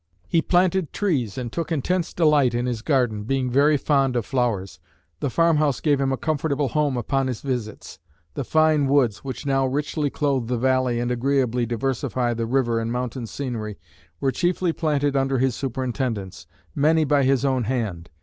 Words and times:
He 0.27 0.41
planted 0.41 0.93
trees 0.93 1.37
and 1.37 1.51
took 1.51 1.71
intense 1.71 2.11
delight 2.11 2.55
in 2.55 2.65
his 2.65 2.81
garden, 2.81 3.23
being 3.23 3.51
very 3.51 3.77
fond 3.77 4.15
of 4.15 4.25
flowers. 4.25 4.79
The 5.19 5.29
farmhouse 5.29 5.79
gave 5.79 6.01
him 6.01 6.11
a 6.11 6.17
comfortable 6.17 6.69
home 6.69 6.97
upon 6.97 7.27
his 7.27 7.41
visits. 7.41 7.99
The 8.33 8.43
fine 8.43 8.87
woods 8.87 9.19
which 9.19 9.45
now 9.45 9.67
richly 9.67 10.09
clothe 10.09 10.47
the 10.47 10.57
valley 10.57 10.99
and 10.99 11.11
agreeably 11.11 11.67
diversify 11.67 12.33
the 12.33 12.47
river 12.47 12.79
and 12.79 12.91
mountain 12.91 13.27
scenery 13.27 13.77
were 14.19 14.31
chiefly 14.31 14.73
planted 14.73 15.15
under 15.15 15.37
his 15.37 15.53
superintendence, 15.53 16.47
many 16.73 17.03
by 17.03 17.21
his 17.21 17.45
own 17.45 17.65
hand. 17.65 18.09